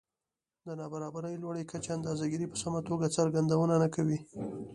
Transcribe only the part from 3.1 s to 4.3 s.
څرګندونه نه کوي